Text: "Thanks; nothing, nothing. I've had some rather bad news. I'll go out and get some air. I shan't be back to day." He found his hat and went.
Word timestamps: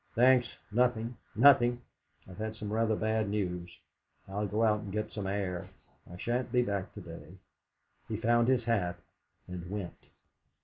"Thanks; 0.15 0.47
nothing, 0.71 1.15
nothing. 1.35 1.79
I've 2.27 2.39
had 2.39 2.55
some 2.55 2.73
rather 2.73 2.95
bad 2.95 3.29
news. 3.29 3.69
I'll 4.27 4.47
go 4.47 4.63
out 4.63 4.79
and 4.79 4.91
get 4.91 5.11
some 5.11 5.27
air. 5.27 5.69
I 6.11 6.17
shan't 6.17 6.51
be 6.51 6.63
back 6.63 6.91
to 6.95 7.01
day." 7.01 7.37
He 8.07 8.17
found 8.17 8.47
his 8.47 8.63
hat 8.63 8.95
and 9.47 9.69
went. 9.69 10.07